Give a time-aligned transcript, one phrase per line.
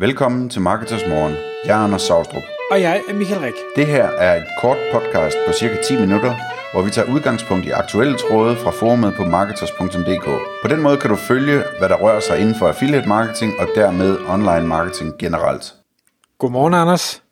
[0.00, 1.34] Velkommen til Marketers Morgen.
[1.64, 2.42] Jeg er Anders Saustrup.
[2.70, 3.54] Og jeg er Michael Rik.
[3.76, 6.34] Det her er et kort podcast på cirka 10 minutter,
[6.72, 10.24] hvor vi tager udgangspunkt i aktuelle tråde fra forumet på marketers.dk.
[10.62, 13.68] På den måde kan du følge, hvad der rører sig inden for affiliate marketing og
[13.74, 15.74] dermed online marketing generelt.
[16.38, 17.22] Godmorgen, Anders.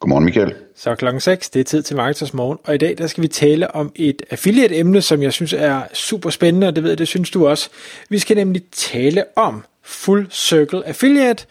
[0.00, 0.54] Godmorgen, Michael.
[0.76, 3.28] Så klokken 6, det er tid til Marketers Morgen, og i dag der skal vi
[3.28, 7.08] tale om et affiliate-emne, som jeg synes er super spændende, og det ved jeg, det
[7.08, 7.68] synes du også.
[8.08, 11.46] Vi skal nemlig tale om Full Circle Affiliate,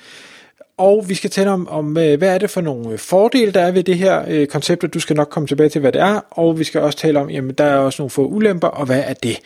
[0.80, 3.61] og vi skal tale om, om øh, hvad er det for nogle øh, fordele, der
[3.61, 6.01] er ved det her øh, koncept, og du skal nok komme tilbage til, hvad det
[6.01, 8.86] er, og vi skal også tale om, jamen der er også nogle få ulemper, og
[8.86, 9.39] hvad er det?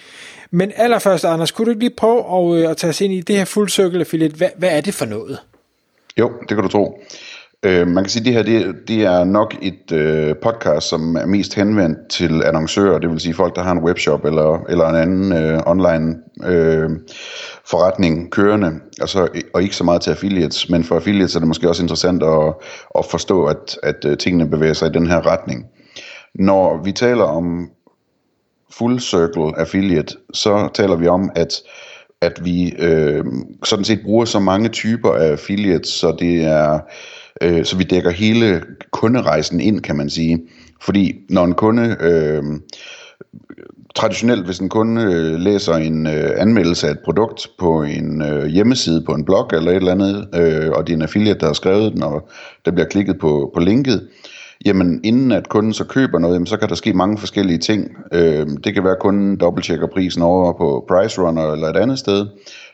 [0.51, 3.21] Men allerførst, Anders, kunne du ikke lige prøve at, øh, at tage os ind i
[3.21, 4.35] det her Full Circle Affiliate?
[4.35, 5.39] Hvad, hvad er det for noget?
[6.19, 7.03] Jo, det kan du tro.
[7.65, 11.15] Øh, man kan sige, at det her det, det er nok et øh, podcast, som
[11.15, 14.89] er mest henvendt til annoncører, det vil sige folk, der har en webshop eller, eller
[14.89, 16.89] en anden øh, online øh,
[17.69, 21.69] forretning kørende, altså, og ikke så meget til affiliates, men for affiliates er det måske
[21.69, 22.53] også interessant at,
[22.97, 25.65] at forstå, at, at øh, tingene bevæger sig i den her retning.
[26.35, 27.69] Når vi taler om
[28.71, 31.53] full circle affiliate, så taler vi om, at
[32.21, 33.25] at vi øh,
[33.63, 36.79] sådan set bruger så mange typer af affiliates, så det er øh,
[37.43, 40.39] Øh, så vi dækker hele kunderejsen ind, kan man sige.
[40.81, 42.43] Fordi når en kunde, øh,
[43.95, 48.45] traditionelt hvis en kunde øh, læser en øh, anmeldelse af et produkt på en øh,
[48.45, 51.45] hjemmeside, på en blog eller et eller andet, øh, og det er en affiliate, der
[51.45, 52.29] har skrevet den, og
[52.65, 54.07] der bliver klikket på, på linket,
[54.65, 57.91] jamen inden at kunden så køber noget, jamen, så kan der ske mange forskellige ting.
[58.13, 61.99] Øh, det kan være, at kunden dobbelttjekker prisen over på Price Runner eller et andet
[61.99, 62.27] sted.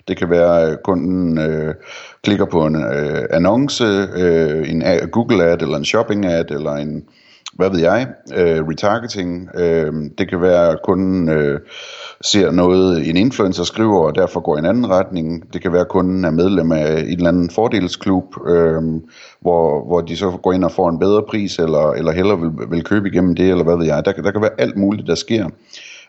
[0.10, 1.74] Det kan være, øh, at kunden øh,
[2.24, 7.04] klikker på en øh, annonce, øh, en Google ad eller en shopping ad eller en,
[7.54, 9.50] hvad ved jeg, øh, retargeting.
[9.56, 11.60] Øh, det kan være, at kunden øh,
[12.22, 15.54] ser noget, en influencer skriver, og derfor går i en anden retning.
[15.54, 18.82] Det kan være, at kunden er medlem af en eller anden fordelsklub, øh,
[19.42, 22.52] hvor, hvor de så går ind og får en bedre pris, eller, eller hellere vil,
[22.70, 24.06] vil købe igennem det, eller hvad ved jeg.
[24.06, 25.50] Der, der kan være alt muligt, der sker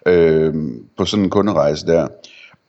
[0.07, 0.55] øh,
[0.97, 2.07] på sådan en kunderejse der.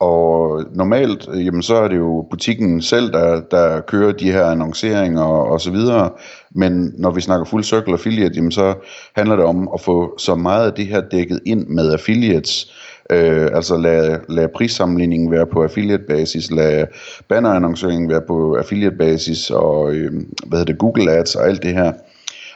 [0.02, 5.22] Og normalt, jamen, så er det jo butikken selv, der, der kører de her annonceringer
[5.22, 6.10] og, og så videre.
[6.54, 8.74] Men når vi snakker full circle affiliate, jamen, så
[9.16, 12.72] handler det om at få så meget af det her dækket ind med affiliates.
[13.10, 16.86] Øh, altså lad, lad prissammenligningen være på affiliate basis, lad
[17.28, 20.12] bannerannonceringen være på affiliate basis, og øh,
[20.46, 21.92] hvad hedder det, Google Ads og alt det her.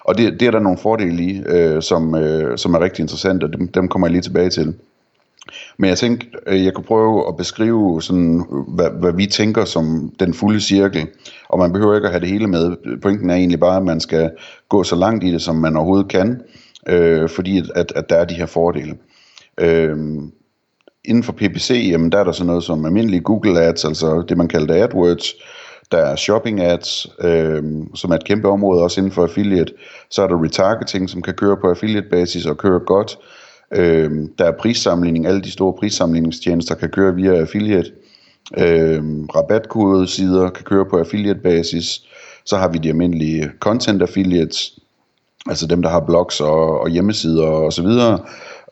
[0.05, 3.45] Og det, det er der nogle fordele i, øh, som, øh, som er rigtig interessante,
[3.45, 4.75] og dem, dem kommer jeg lige tilbage til.
[5.79, 10.13] Men jeg tænkte, øh, jeg kunne prøve at beskrive, sådan, hvad, hvad vi tænker som
[10.21, 11.07] den fulde cirkel.
[11.49, 12.77] Og man behøver ikke at have det hele med.
[13.03, 14.31] Pointen er egentlig bare, at man skal
[14.69, 16.41] gå så langt i det, som man overhovedet kan.
[16.89, 18.97] Øh, fordi at, at der er de her fordele.
[19.61, 19.97] Øh,
[21.05, 24.37] inden for PPC, jamen, der er der sådan noget som almindelige Google Ads, altså det
[24.37, 25.35] man kalder AdWords.
[25.93, 27.63] Der er shopping ads, øh,
[27.95, 29.73] som er et kæmpe område også inden for affiliate.
[30.11, 33.19] Så er der retargeting, som kan køre på affiliate basis og køre godt.
[33.75, 37.93] Øh, der er prissamling, alle de store prissamlingstjenester kan køre via affiliate.
[38.59, 39.03] Øh,
[39.35, 42.03] rabatkodesider kan køre på affiliate basis.
[42.45, 44.79] Så har vi de almindelige content affiliates,
[45.47, 48.19] altså dem der har blogs og, og hjemmesider og så videre.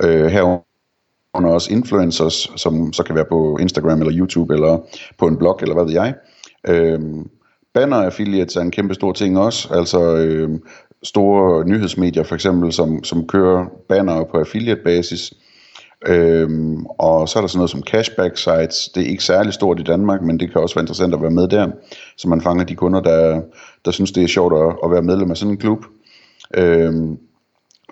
[0.02, 4.78] Øh, herunder også influencers, som så kan være på Instagram eller YouTube eller
[5.18, 6.14] på en blog eller hvad ved jeg.
[6.68, 7.00] Øh,
[7.74, 10.50] banner affiliates er en kæmpe stor ting også, altså øh,
[11.04, 15.32] store nyhedsmedier for eksempel, som, som kører banner på affiliate basis.
[16.06, 18.88] Øhm, og så er der sådan noget som cashback sites.
[18.94, 21.30] Det er ikke særlig stort i Danmark, men det kan også være interessant at være
[21.30, 21.68] med der,
[22.16, 23.40] så man fanger de kunder, der,
[23.84, 25.84] der synes, det er sjovt at, at være medlem af sådan en klub.
[26.56, 27.18] Øhm,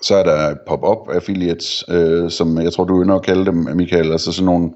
[0.03, 4.13] så er der pop-up affiliates, øh, som jeg tror, du ynder at kalde dem, Michael.
[4.13, 4.71] Altså sådan nogle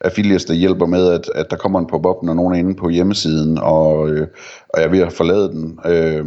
[0.00, 2.88] affiliates, der hjælper med, at, at der kommer en pop-up, når nogen er inde på
[2.88, 4.26] hjemmesiden, og, øh,
[4.68, 5.78] og jeg er ved at forlade den.
[5.86, 6.24] Øh,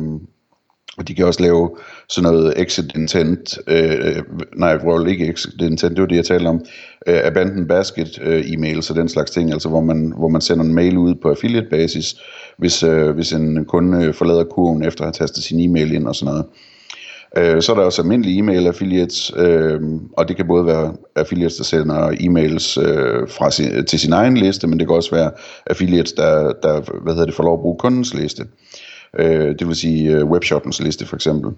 [0.97, 1.69] og de kan også lave
[2.09, 4.23] sådan noget exit intent, øh,
[4.55, 6.65] nej, roll ikke exit intent, det var det, jeg talte om,
[7.07, 10.65] øh, abandoned basket øh, e-mails og den slags ting, altså hvor man, hvor man sender
[10.65, 12.15] en mail ud på affiliate basis,
[12.57, 16.15] hvis, øh, hvis en kunde forlader kurven efter at have tastet sin e-mail ind og
[16.15, 16.45] sådan noget.
[17.37, 19.81] Øh, så er der også almindelige e-mail affiliates, øh,
[20.17, 24.37] og det kan både være affiliates, der sender e-mails øh, fra sin, til sin egen
[24.37, 25.31] liste, men det kan også være
[25.65, 28.47] affiliates, der, der hvad hedder det, får lov at bruge kundens liste øh,
[29.19, 31.51] Øh, det vil sige øh, webshoppens liste for eksempel.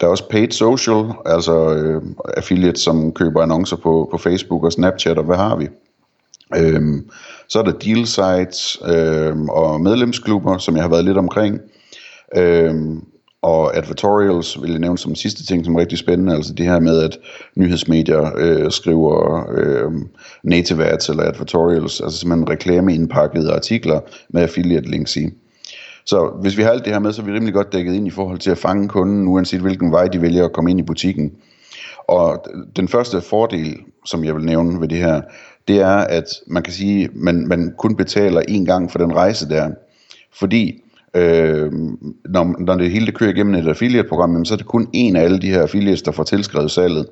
[0.00, 2.02] Der er også paid social, altså øh,
[2.36, 5.68] affiliates, som køber annoncer på, på Facebook og Snapchat, og hvad har vi?
[6.56, 7.10] Øhm,
[7.48, 11.60] så er der deal sites øhm, og medlemsklubber, som jeg har været lidt omkring.
[12.36, 13.04] Øhm,
[13.42, 16.80] og advertorials vil jeg nævne som sidste ting, som er rigtig spændende, altså det her
[16.80, 17.18] med, at
[17.56, 19.92] nyhedsmedier øh, skriver øh,
[20.42, 25.30] native ads eller advertorials, altså simpelthen reklameindpakkede artikler med affiliate links i.
[26.06, 28.06] Så hvis vi har alt det her med, så er vi rimelig godt dækket ind
[28.06, 30.82] i forhold til at fange kunden, uanset hvilken vej de vælger at komme ind i
[30.82, 31.32] butikken.
[32.08, 32.44] Og
[32.76, 35.20] den første fordel, som jeg vil nævne ved det her,
[35.68, 39.14] det er, at man kan sige, at man, man kun betaler én gang for den
[39.14, 39.70] rejse der.
[40.38, 40.82] Fordi
[41.14, 41.72] øh,
[42.24, 45.22] når, når det hele det kører igennem et affiliate-program, så er det kun en af
[45.22, 47.06] alle de her affiliates, der får tilskrevet salget.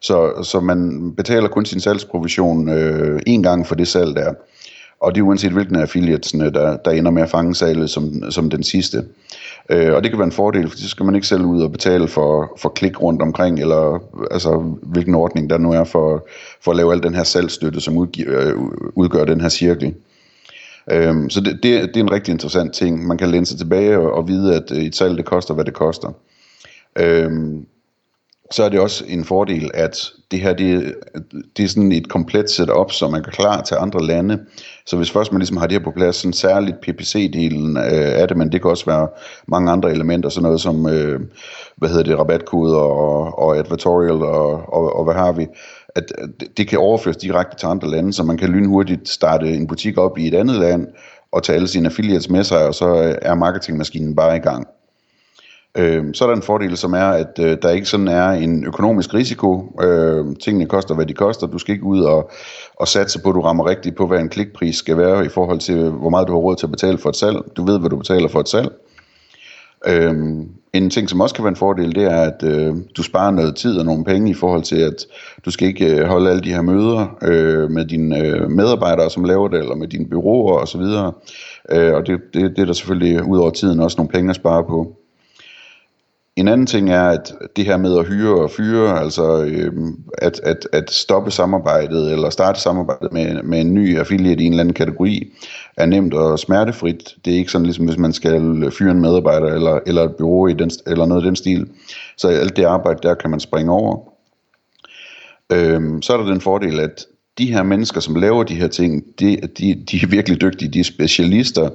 [0.00, 4.34] Så, så man betaler kun sin salgsprovision øh, en gang for det salg der.
[5.00, 8.30] Og det er uanset hvilken af affiliatesne, der, der ender med at fange salget som,
[8.30, 9.04] som den sidste.
[9.70, 11.72] Øh, og det kan være en fordel, for så skal man ikke selv ud og
[11.72, 16.28] betale for, for klik rundt omkring, eller altså, hvilken ordning der nu er for,
[16.64, 18.56] for at lave al den her salgsstøtte, som udgiver, øh,
[18.94, 19.94] udgør den her cirkel.
[20.92, 23.06] Øhm, så det, det, det er en rigtig interessant ting.
[23.06, 25.64] Man kan læne sig tilbage og, og vide, at øh, et salg det koster, hvad
[25.64, 26.08] det koster.
[26.98, 27.66] Øhm,
[28.50, 30.94] så er det også en fordel, at det her det,
[31.56, 34.38] det er sådan et komplet setup, som man kan klar til andre lande.
[34.86, 38.28] Så hvis først man ligesom har det her på plads, sådan særligt PPC-delen øh, af
[38.28, 39.08] det, men det kan også være
[39.48, 41.20] mange andre elementer, sådan noget som, øh,
[41.76, 45.46] hvad hedder det, rabatkoder og, og advertorial og, og, og hvad har vi,
[45.96, 46.12] at
[46.56, 50.18] det kan overføres direkte til andre lande, så man kan lynhurtigt starte en butik op
[50.18, 50.86] i et andet land,
[51.32, 54.66] og tage alle sine affiliates med sig, og så er marketingmaskinen bare i gang.
[55.78, 58.64] Øh, så er der en fordel, som er, at øh, der ikke sådan er en
[58.64, 59.80] økonomisk risiko.
[59.82, 61.46] Øh, tingene koster, hvad de koster.
[61.46, 62.30] Du skal ikke ud og,
[62.76, 65.58] og satse på, at du rammer rigtigt på, hvad en klikpris skal være i forhold
[65.58, 67.36] til, hvor meget du har råd til at betale for et salg.
[67.56, 68.72] Du ved, hvad du betaler for et salg.
[69.86, 70.14] Øh,
[70.72, 73.56] en ting, som også kan være en fordel, det er, at øh, du sparer noget
[73.56, 75.06] tid og nogle penge i forhold til, at
[75.44, 79.24] du skal ikke øh, holde alle de her møder øh, med dine øh, medarbejdere, som
[79.24, 80.80] laver det, eller med dine byråer osv.
[81.72, 84.36] Øh, og det, det, det er der selvfølgelig ud over tiden også nogle penge at
[84.36, 84.96] spare på.
[86.36, 89.72] En anden ting er, at det her med at hyre og fyre, altså øh,
[90.18, 94.52] at, at, at stoppe samarbejdet eller starte samarbejdet med, med en ny affiliate i en
[94.52, 95.32] eller anden kategori,
[95.76, 97.14] er nemt og smertefrit.
[97.24, 100.46] Det er ikke sådan, ligesom hvis man skal fyre en medarbejder eller, eller et bureau
[100.46, 101.68] i den, eller noget af den stil.
[102.16, 103.98] Så alt det arbejde der kan man springe over.
[105.52, 107.06] Øhm, så er der den fordel, at
[107.38, 110.80] de her mennesker, som laver de her ting, de, de, de er virkelig dygtige, de
[110.80, 111.70] er specialister,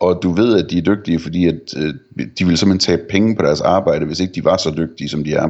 [0.00, 1.94] og du ved, at de er dygtige, fordi at, øh,
[2.38, 5.24] de ville simpelthen tage penge på deres arbejde, hvis ikke de var så dygtige, som
[5.24, 5.48] de er.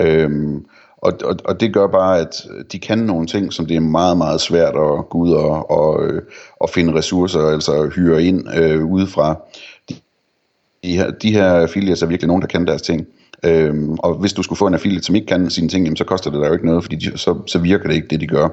[0.00, 0.64] Øhm,
[0.96, 4.16] og, og, og det gør bare, at de kan nogle ting, som det er meget,
[4.16, 6.22] meget svært at gå ud og, og, øh,
[6.60, 9.40] og finde ressourcer, altså hyre ind øh, udefra.
[9.88, 9.94] De,
[10.84, 13.06] de, her, de her affiliates er virkelig nogen, der kan deres ting.
[13.44, 16.04] Øhm, og hvis du skulle få en affiliate, som ikke kan sine ting, jamen, så
[16.04, 18.26] koster det dig jo ikke noget, fordi de, så, så virker det ikke, det de
[18.26, 18.48] gør.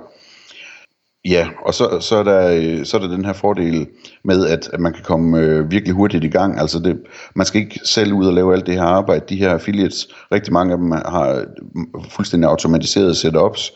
[1.26, 3.88] Ja, og så, så, er der, øh, så er der den her fordel
[4.24, 6.60] med, at, at man kan komme øh, virkelig hurtigt i gang.
[6.60, 6.98] Altså det,
[7.36, 9.26] man skal ikke selv ud og lave alt det her arbejde.
[9.30, 11.46] De her affiliates, rigtig mange af dem har
[11.76, 13.72] mm, fuldstændig automatiseret setups,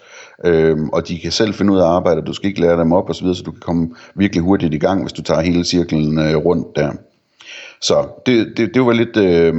[0.45, 3.09] øh, og de kan selv finde ud af arbejde, du skal ikke lære dem op
[3.09, 6.35] osv., så du kan komme virkelig hurtigt i gang, hvis du tager hele cirklen øh,
[6.35, 6.91] rundt der.
[7.83, 9.53] Så det, det, det var lidt øh,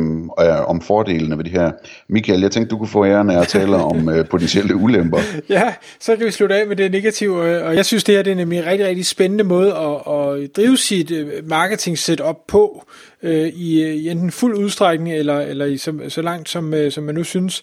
[0.68, 1.72] om fordelene ved det her.
[2.08, 5.18] Michael, jeg tænkte, du kunne få æren af at tale om øh, potentielle ulemper.
[5.48, 8.22] Ja, så kan vi slutte af med det negative, øh, og jeg synes, det her
[8.22, 12.36] det er nemlig en rigtig, rigtig spændende måde at, at drive sit øh, marketing setup
[12.48, 12.86] på,
[13.22, 16.92] øh, i, øh, i enten fuld udstrækning, eller, eller i så, så langt, som, øh,
[16.92, 17.62] som man nu synes.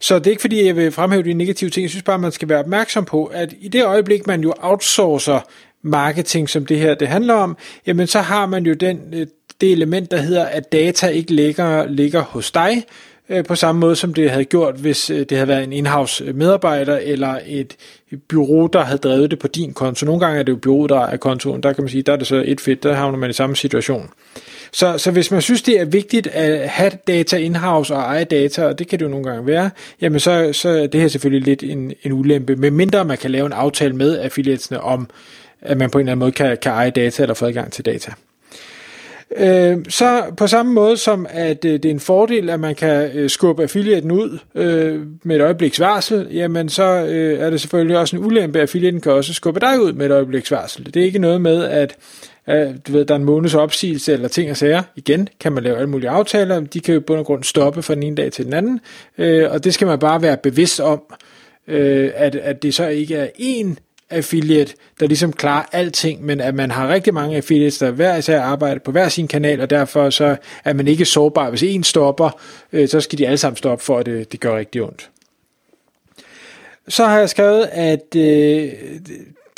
[0.00, 1.82] Så det er ikke fordi, jeg vil fremhæve de negative ting.
[1.82, 5.40] Jeg synes bare, man skal være opmærksom på, at i det øjeblik, man jo outsourcer
[5.82, 7.56] marketing, som det her det handler om,
[7.86, 8.98] jamen så har man jo den
[9.62, 12.84] det element, der hedder, at data ikke ligger, ligger hos dig,
[13.28, 16.24] øh, på samme måde som det havde gjort, hvis øh, det havde været en in-house
[16.24, 17.76] øh, medarbejder eller et
[18.28, 20.06] bureau, der havde drevet det på din konto.
[20.06, 22.16] Nogle gange er det jo bureau, der er kontoen, der kan man sige, der er
[22.16, 24.10] det så et fedt, der havner man i samme situation.
[24.72, 28.64] Så, så hvis man synes, det er vigtigt at have data in-house og eje data,
[28.64, 31.46] og det kan det jo nogle gange være, jamen så, så er det her selvfølgelig
[31.46, 35.08] lidt en, en ulempe, medmindre man kan lave en aftale med affiliatesne om,
[35.60, 37.84] at man på en eller anden måde kan, kan eje data eller få adgang til
[37.84, 38.12] data.
[39.36, 43.10] Øh, så på samme måde som at øh, det er en fordel, at man kan
[43.14, 47.98] øh, skubbe affiliaten ud øh, med et øjebliks varsel, jamen så øh, er det selvfølgelig
[47.98, 50.84] også en ulempe, at affiliaten kan også skubbe dig ud med et øjebliks varsel.
[50.84, 51.96] Det er ikke noget med, at
[52.48, 54.82] øh, du ved, der er en måneds opsigelse eller ting og sager.
[54.96, 57.94] Igen kan man lave alle mulige aftaler, de kan jo på bund grund stoppe fra
[57.94, 58.80] den ene dag til den anden,
[59.18, 61.02] øh, og det skal man bare være bevidst om,
[61.68, 66.54] øh, at, at det så ikke er én affiliate, der ligesom klarer alting, men at
[66.54, 70.10] man har rigtig mange affiliates, der hver især arbejder på hver sin kanal, og derfor
[70.10, 71.50] så er man ikke sårbar.
[71.50, 72.40] Hvis en stopper,
[72.72, 75.10] øh, så skal de alle sammen stoppe, for at det, det gør rigtig ondt.
[76.88, 78.72] Så har jeg skrevet, at øh,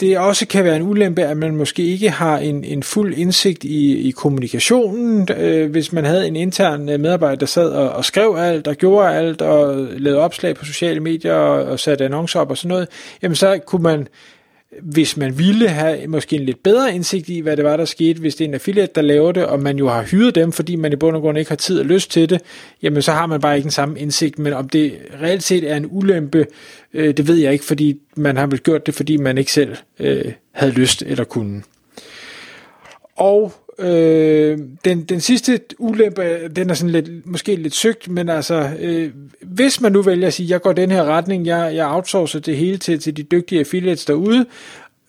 [0.01, 3.65] det også kan være en ulempe, at man måske ikke har en, en fuld indsigt
[3.65, 5.29] i, i kommunikationen.
[5.37, 8.77] Øh, hvis man havde en intern øh, medarbejder, der sad og, og skrev alt, og
[8.77, 12.69] gjorde alt, og lavede opslag på sociale medier, og, og satte annoncer op og sådan
[12.69, 12.89] noget,
[13.23, 14.09] jamen så kunne man
[14.83, 18.21] hvis man ville have måske en lidt bedre indsigt i, hvad det var, der skete,
[18.21, 20.77] hvis det er en affiliate, der laver det, og man jo har hyret dem, fordi
[20.77, 22.41] man i bund og grund ikke har tid og lyst til det,
[22.83, 24.39] jamen så har man bare ikke den samme indsigt.
[24.39, 26.47] Men om det reelt set er en ulempe,
[26.95, 29.77] øh, det ved jeg ikke, fordi man har vel gjort det, fordi man ikke selv
[30.01, 31.63] øh, havde lyst eller kunne.
[33.17, 38.71] Og øh, den, den sidste ulempe, den er sådan lidt, måske lidt søgt, men altså,
[38.81, 39.11] øh,
[39.43, 42.57] hvis man nu vælger at sige, jeg går den her retning, jeg, jeg outsourcer det
[42.57, 44.47] hele til, til de dygtige affiliates derude,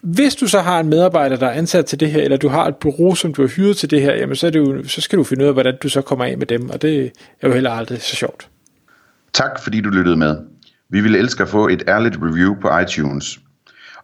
[0.02, 2.68] hvis du så har en medarbejder, der er ansat til det her, eller du har
[2.68, 5.02] et bureau, som du har hyret til det her, jamen så, er det jo, så
[5.02, 7.48] skal du finde ud af, hvordan du så kommer af med dem, og det er
[7.48, 8.48] jo heller aldrig så sjovt.
[9.34, 10.38] Tak fordi du lyttede med.
[10.90, 13.40] Vi ville elske at få et ærligt review på iTunes.